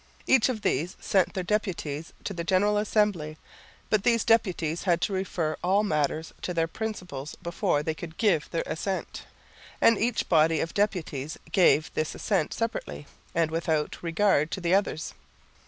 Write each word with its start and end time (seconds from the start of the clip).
Each 0.25 0.49
of 0.49 0.63
these 0.63 0.97
sent 0.99 1.35
their 1.35 1.43
deputies 1.43 2.11
to 2.23 2.33
the 2.33 2.43
General 2.43 2.79
Assembly, 2.79 3.37
but 3.91 4.01
these 4.03 4.23
deputies 4.25 4.81
had 4.85 4.99
to 5.01 5.13
refer 5.13 5.55
all 5.63 5.83
matters 5.83 6.33
to 6.41 6.55
their 6.55 6.65
principals 6.67 7.35
before 7.43 7.83
they 7.83 7.93
could 7.93 8.17
give 8.17 8.49
their 8.49 8.63
assent, 8.65 9.25
and 9.79 9.99
each 9.99 10.27
body 10.27 10.59
of 10.59 10.73
deputies 10.73 11.37
gave 11.51 11.93
this 11.93 12.15
assent 12.15 12.51
separately, 12.55 13.05
and 13.35 13.51
without 13.51 14.01
regard 14.01 14.49
to 14.49 14.59
the 14.59 14.73
others. 14.73 15.13